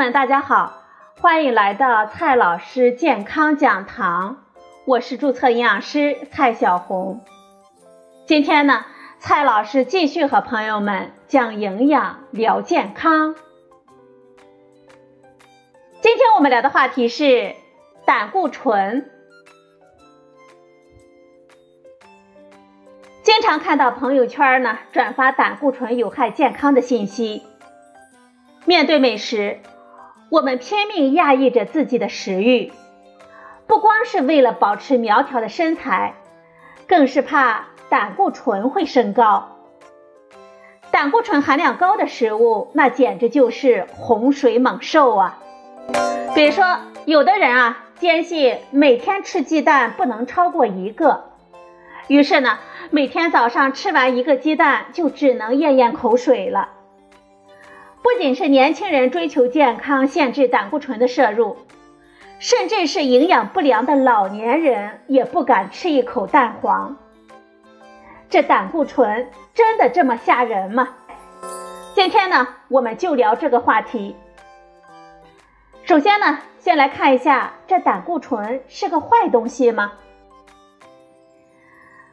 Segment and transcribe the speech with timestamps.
[0.00, 0.82] 们，大家好，
[1.20, 4.38] 欢迎来到蔡老师健康讲堂，
[4.86, 7.20] 我是注册营养师蔡小红。
[8.24, 8.86] 今天呢，
[9.18, 13.34] 蔡老师继续和朋友们讲营养聊健康。
[16.00, 17.54] 今天我们聊的话题是
[18.06, 19.10] 胆固醇。
[23.22, 27.42] 经常看到朋友圈呢转发胆固醇有害健康的信息。
[28.66, 29.58] 面对美食，
[30.30, 32.72] 我们拼命压抑着自己的食欲，
[33.66, 36.14] 不光是为了保持苗条的身材，
[36.86, 39.56] 更是怕胆固醇会升高。
[40.92, 45.38] 胆固醇含量高的食物，那简直就是洪水猛兽啊！
[46.36, 51.24] 比如说，有的人啊，坚信每天吃鸡蛋不能超过一个，
[52.06, 52.60] 于是呢，
[52.90, 56.68] 每天早上吃完一个鸡蛋，就只能咽咽口水了。
[58.02, 61.58] 不仅是年轻人追求健康，限制胆固醇的摄入，
[62.38, 66.96] 甚至是营养不良的老年人也不敢吃一口蛋黄。
[68.30, 70.88] 这胆固醇真的这么吓人吗？
[71.94, 74.16] 今天呢，我们就聊这个话题。
[75.82, 79.92] 首先呢，先来看一下这胆固醇是个坏东西吗？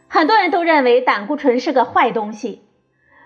[0.10, 2.64] 很多人都认为胆固醇是个坏东西，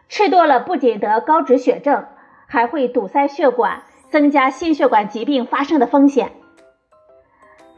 [0.09, 2.05] 吃多了不仅得高脂血症。
[2.51, 6.33] 还会堵塞血管，增加心血管疾病发生的风险。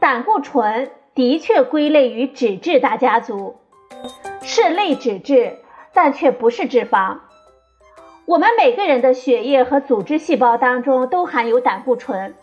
[0.00, 3.54] 胆固醇的确归类于脂质大家族，
[4.42, 5.58] 是类脂质，
[5.92, 7.18] 但却不是脂肪。
[8.26, 12.34] 我们每个人的血液和组织细胞当中都含有胆固醇。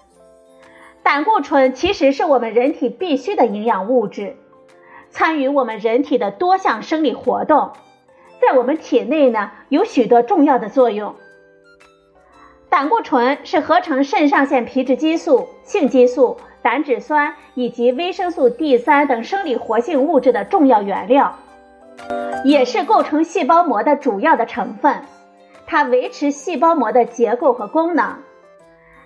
[1.04, 4.38] 胆固醇其实是我们人体必需的营养物质，
[5.10, 7.72] 参与我们人体的多项生理活动，
[8.40, 11.14] 在我们体内呢有许多重要的作用。
[12.72, 21.36] 胆固醇是合成肾上腺皮质激素、性激素、胆脂酸以及维生素 D 三等生理活性物质的重要原料，
[22.46, 25.02] 也是构成细胞膜的主要的成分。
[25.68, 28.20] 它维持细胞膜的结构和功能，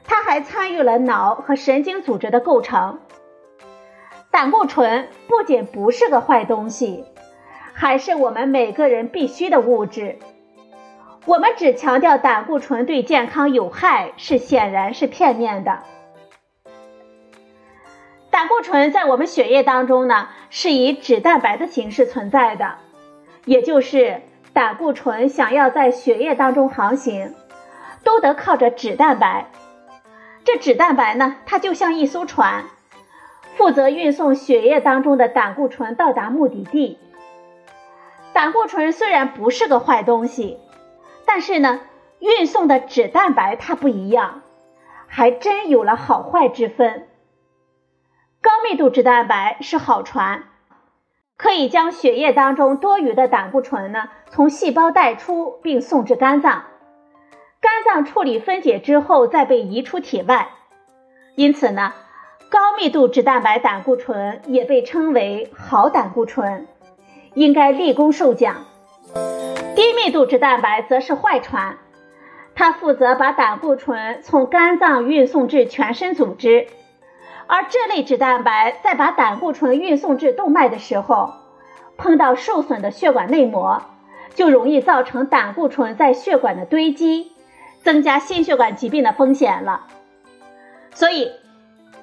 [0.03, 2.99] 它还参与了脑和神经组织的构成。
[4.29, 7.03] 胆固醇不仅不是个坏东西，
[7.73, 10.19] 还是我们每个人必须的物质。
[11.25, 15.79] 我们只强调胆固醇对健康有害，是显然是片面的。
[18.29, 22.75] 胆固醇在我们血液当中呢，是以脂蛋白的形式存在的，
[23.45, 24.21] 也就是
[24.53, 27.33] 胆固醇想要在血液当中航行，
[28.03, 29.47] 都得靠着脂蛋白。
[30.43, 32.65] 这脂蛋白呢，它就像一艘船，
[33.55, 36.99] 负责运送血液当中的胆固醇到达目的地。
[38.31, 40.59] 胆固醇虽然不是个坏东西。
[41.37, 41.81] 但是呢，
[42.19, 44.43] 运送的脂蛋白它不一样，
[45.05, 47.09] 还真有了好坏之分。
[48.41, 50.45] 高密度脂蛋白是好船，
[51.35, 56.67] 可以将血液当中多余的胆固醇呢从细胞带出，并送至肝脏，
[57.59, 60.51] 肝脏处理分解之后再被移出体外。
[61.35, 61.91] 因此呢，
[62.49, 66.65] 高密度脂蛋白胆固醇也被称为好胆固醇，
[67.33, 68.67] 应该立功受奖。
[69.75, 71.77] 低密度脂蛋白则是坏船，
[72.55, 76.67] 它负责把胆固醇从肝脏运送至全身组织，
[77.47, 81.33] 而这类脂蛋白在把胆固醇运送至动脉的时候，
[81.97, 83.81] 碰到受损的血管内膜，
[84.33, 87.33] 就容易造成胆固醇在血管的堆积，
[87.83, 89.87] 增加心血管疾病的风险了。
[90.93, 91.29] 所以，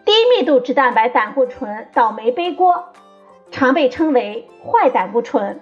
[0.04, 2.92] 低密度脂蛋白胆固醇倒霉背锅，
[3.50, 5.58] 常被称为坏胆固醇。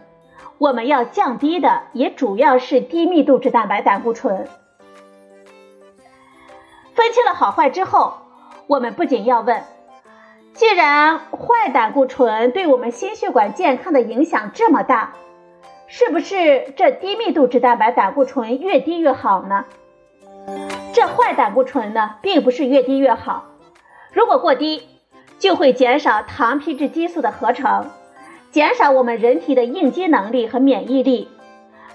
[0.61, 4.47] 我们要降低的也主要是低密度脂蛋白胆固醇。
[6.93, 8.19] 分清了好坏之后，
[8.67, 9.65] 我们不仅要问：
[10.53, 15.15] 既然坏胆固醇对我们心血管健康的影响这么大，
[15.87, 19.65] 是不是这低密度脂蛋白胆固醇越低越好呢？
[20.93, 23.47] 这坏胆固醇呢，并不是越低越好，
[24.13, 24.87] 如果过低，
[25.39, 27.91] 就会减少糖皮质激素的合成。
[28.51, 31.29] 减少我们人体的应激能力和免疫力，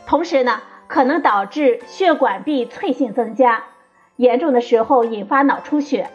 [0.07, 3.65] 同时呢，可能导致血管壁脆性增加，
[4.15, 6.09] 严重的时候引发脑出血。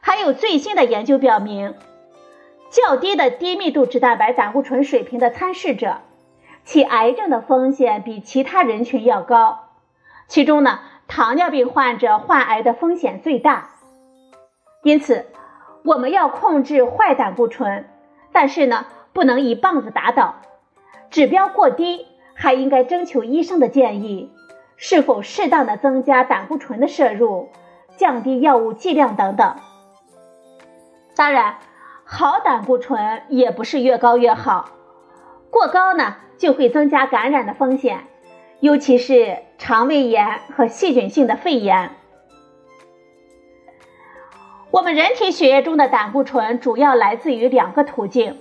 [0.00, 1.74] 还有最新的研究表明，
[2.70, 6.02] 较低的低密度脂蛋白胆固醇水平的参试者，
[6.64, 9.70] 其癌症的风险比其他人群要高，
[10.28, 10.78] 其中呢，
[11.08, 13.70] 糖尿病患者患癌的风险最大。
[14.84, 15.26] 因此，
[15.84, 17.88] 我们要控制坏胆固醇，
[18.30, 18.86] 但是呢。
[19.16, 20.34] 不能一棒子打倒，
[21.08, 22.04] 指标过低
[22.34, 24.30] 还应该征求医生的建议，
[24.76, 27.48] 是否适当的增加胆固醇的摄入，
[27.96, 29.56] 降低药物剂量等等。
[31.14, 31.56] 当然，
[32.04, 34.68] 好胆固醇也不是越高越好，
[35.48, 38.00] 过高呢就会增加感染的风险，
[38.60, 41.92] 尤其是肠胃炎和细菌性的肺炎。
[44.70, 48.36] 我们人体血液中的胆固醇主要来自于两个途径，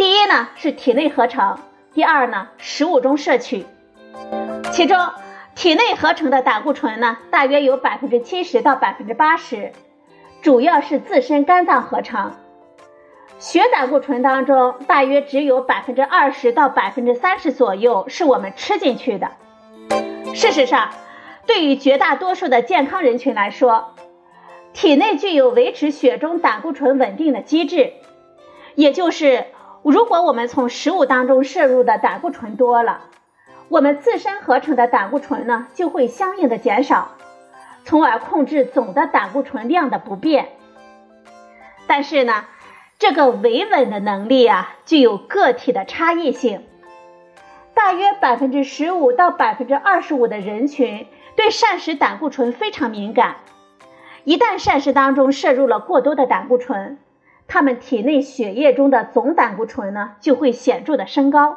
[0.00, 1.58] 第一呢是体内合成，
[1.92, 3.66] 第二呢食物中摄取。
[4.72, 4.98] 其中，
[5.54, 9.72] 体内合成的胆固醇呢大约有百分之七十到百分之八十，
[10.40, 12.32] 主要是自身肝脏合成。
[13.38, 19.32] 血胆固醇当中大约只有百分之二十到百分之三十左右是我们吃进去的。
[20.32, 20.92] 事实上，
[21.44, 23.94] 对于绝大多数的健康人群来说，
[24.72, 27.92] 体内具有维持血中胆固醇稳定的机制，
[28.74, 29.44] 也就是
[29.82, 33.02] 如果我们从食物当中摄入的胆固醇多了，
[33.68, 37.12] 我们自身合成的胆固醇呢就会相应的减少，
[37.84, 40.48] 从而控制总的胆固醇量的不变。
[41.86, 42.44] 但是呢，
[42.98, 46.66] 这个维稳的能力啊具有个体的差异性，
[47.74, 51.06] 大约百分之十五到百分之二十五的人群
[51.36, 53.36] 对膳食胆固醇非常敏感。
[54.24, 56.98] 一旦膳食当中摄入了过多的胆固醇，
[57.52, 61.56] 他们体内血液中的总胆固醇呢就会显著的升高。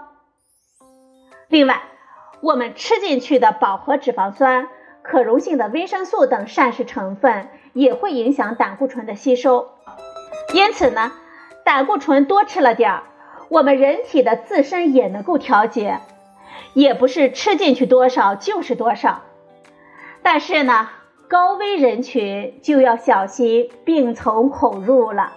[1.47, 1.83] 另外，
[2.41, 4.67] 我们吃进去的饱和脂肪酸、
[5.03, 9.69] 可溶性的维生素等膳食成分也会影响胆固醇的吸收。
[10.51, 11.11] 因此呢，
[11.63, 13.03] 胆固醇多吃了点儿，
[13.49, 15.99] 我们人体的自身也能够调节，
[16.73, 19.21] 也不是吃进去多少就是多少。
[20.23, 20.89] 但是呢。
[21.29, 25.33] 高危人群就要小心病从口入了。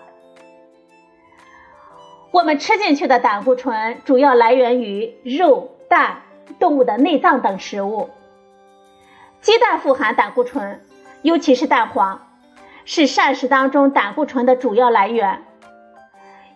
[2.31, 6.23] 我们吃进去的胆固醇主要来源于肉、蛋、
[6.59, 8.11] 动物的内脏等食物。
[9.41, 10.81] 鸡蛋富含胆固醇，
[11.23, 12.27] 尤其是蛋黄，
[12.85, 15.45] 是膳食当中胆固醇的主要来源。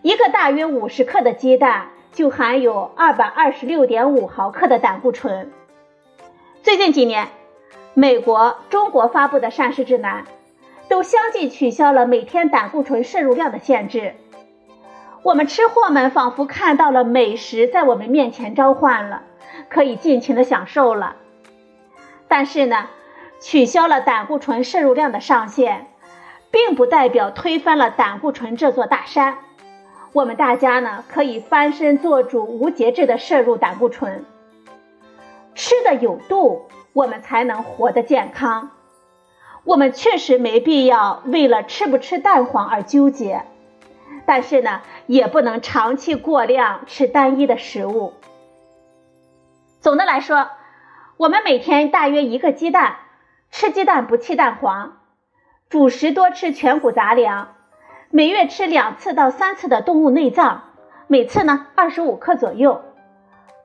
[0.01, 5.51] 一个大约五十克的鸡蛋就含有二百二十六点五毫克的胆固醇。
[6.63, 7.27] 最近几年。
[7.93, 10.23] 美国、中国发布的膳食指南
[10.87, 14.15] 都相继取消了每天胆固醇摄入量的限制。
[15.23, 19.23] 我们吃货们仿佛看到了美食在我们面前召唤了，
[19.69, 21.15] 可以尽情的享受了。
[22.27, 22.87] 但是呢，
[23.39, 25.87] 取消了胆固醇摄入量的上限，
[26.49, 29.37] 并不代表推翻了胆固醇这座大山。
[30.13, 34.25] 我们大家呢，可以翻身做主，无节制的摄入胆固醇，
[35.53, 36.67] 吃的有度。
[36.93, 38.71] 我们才能活得健康。
[39.63, 43.43] 我们确实没必要为了吃不吃蛋黄而纠结，
[44.25, 48.13] 但是呢，也不能长期过量吃单一的食物。
[49.79, 50.49] 总的来说，
[51.17, 52.97] 我们每天大约一个鸡蛋，
[53.49, 54.99] 吃鸡蛋不弃蛋黄，
[55.69, 57.55] 主食多吃全谷杂粮，
[58.09, 60.63] 每月吃两次到三次的动物内脏，
[61.07, 62.83] 每次呢二十五克左右，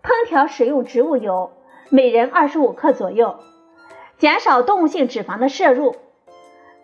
[0.03, 1.53] 烹调使用植物油。
[1.89, 3.39] 每人二十五克左右，
[4.19, 5.95] 减少动物性脂肪的摄入。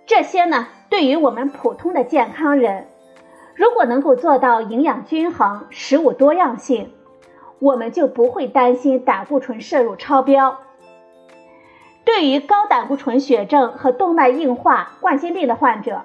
[0.06, 2.86] 这些呢，对于我们普通的健康人，
[3.54, 6.92] 如果能够做到营养均衡、食物多样性，
[7.58, 10.58] 我们就不会担心胆固醇摄入超标。
[12.04, 16.02] 对于高胆固醇血症和动脉硬化、冠心病的患者，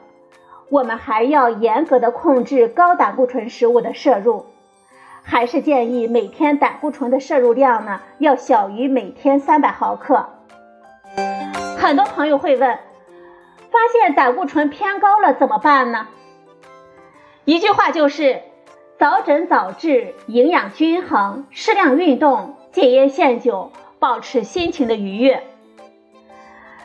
[0.70, 4.46] 我们还要严格的控制高胆固醇食物的摄入。
[5.24, 10.25] 还是建议每天胆固醇的摄入量呢要小于每天三百毫克。
[11.77, 12.77] 很多朋友会问，
[13.72, 16.08] 发现胆固醇偏高了怎么办呢？
[17.48, 18.42] 一句话就是：
[19.00, 25.42] 早诊早治，营养均衡，适量运动，戒烟限酒，保持心情的愉悦。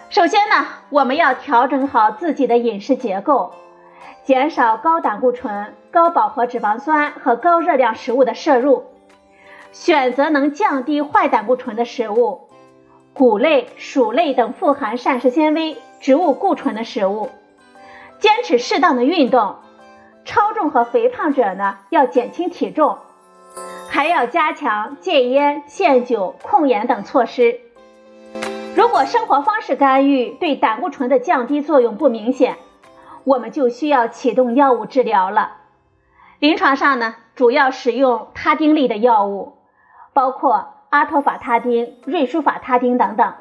[0.08, 3.54] 首先呢，我们要调整好自己的饮食结构。
[4.22, 8.84] 减少高胆固醇、高饱和脂肪酸和高热量食物的摄入，
[9.72, 12.42] 选择能降低坏胆固醇的食物，
[13.14, 17.30] 谷类、薯类等富含膳食纤维、植物固醇的食物，
[18.20, 19.56] 坚持适当的运动。
[20.24, 22.98] 超重和肥胖者呢，要减轻体重，
[23.88, 27.60] 还要加强戒烟、限酒、控盐等措施。
[28.74, 32.56] 如果生活方式干预对胆固醇的降低作用不明显，
[33.24, 35.56] 我们就需要启动药物治疗了。
[36.38, 39.54] 临床上呢，主要使用他汀类的药物，
[40.12, 43.34] 包括阿托法他汀、瑞舒法他汀等等。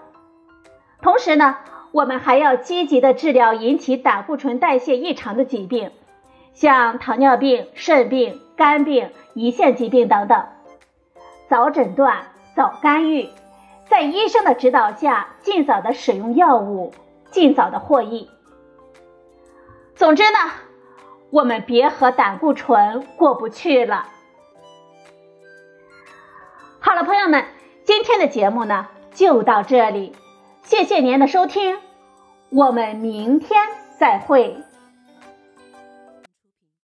[1.01, 1.57] 同时呢，
[1.91, 5.91] 我们还要积极的治疗引起胆固醇代谢异常的疾病，
[6.53, 10.45] 像糖尿病、肾病、肝病、胰腺疾病等等。
[11.49, 13.29] 早诊断、早干预，
[13.89, 16.93] 在医生的指导下，尽早的使用药物。
[17.31, 18.29] 尽早的获益。
[19.95, 20.37] 总之呢，
[21.29, 24.09] 我们别和胆固醇过不去了。
[26.81, 27.45] 好了，朋友们，
[27.85, 30.13] 今天的节目呢就到这里，
[30.61, 31.79] 谢谢您的收听，
[32.49, 33.61] 我们明天
[33.97, 34.61] 再会。